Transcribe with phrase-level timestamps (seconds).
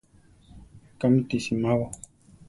[0.99, 1.85] Kámi ti simabo?